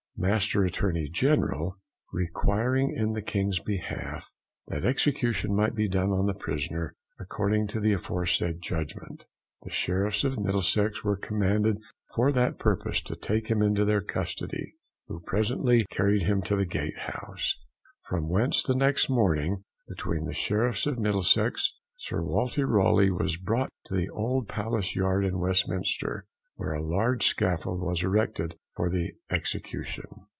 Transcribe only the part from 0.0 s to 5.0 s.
Master Attorney General, requiring in the King's behalf, that